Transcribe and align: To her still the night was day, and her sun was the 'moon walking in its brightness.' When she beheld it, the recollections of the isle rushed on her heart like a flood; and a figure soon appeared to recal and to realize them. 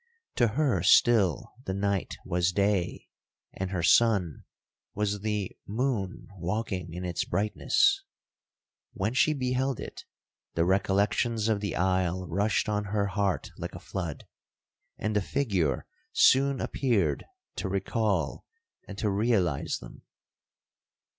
To 0.37 0.47
her 0.47 0.81
still 0.81 1.53
the 1.67 1.75
night 1.75 2.17
was 2.25 2.51
day, 2.51 3.07
and 3.53 3.69
her 3.69 3.83
sun 3.83 4.45
was 4.95 5.19
the 5.21 5.55
'moon 5.67 6.27
walking 6.39 6.91
in 6.91 7.05
its 7.05 7.23
brightness.' 7.23 8.03
When 8.93 9.13
she 9.13 9.33
beheld 9.35 9.79
it, 9.79 10.05
the 10.55 10.65
recollections 10.65 11.47
of 11.49 11.59
the 11.59 11.75
isle 11.75 12.25
rushed 12.27 12.67
on 12.67 12.85
her 12.85 13.05
heart 13.13 13.51
like 13.59 13.75
a 13.75 13.79
flood; 13.79 14.25
and 14.97 15.15
a 15.15 15.21
figure 15.21 15.85
soon 16.13 16.59
appeared 16.61 17.23
to 17.57 17.69
recal 17.69 18.43
and 18.87 18.97
to 18.97 19.07
realize 19.11 19.77
them. 19.77 20.01